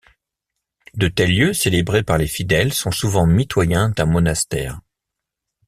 [0.95, 4.81] De tels lieux célébrés par les fidèles sont souvent mitoyens d'un monastère.